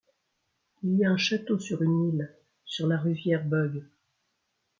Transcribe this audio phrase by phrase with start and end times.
[0.81, 3.83] Il y a un château sur une île sur la rivière Bug.